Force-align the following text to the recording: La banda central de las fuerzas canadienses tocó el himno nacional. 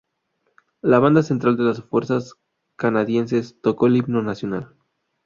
La 0.81 0.97
banda 0.97 1.21
central 1.21 1.57
de 1.57 1.63
las 1.63 1.83
fuerzas 1.83 2.33
canadienses 2.75 3.61
tocó 3.61 3.85
el 3.85 3.97
himno 3.97 4.23
nacional. 4.23 4.75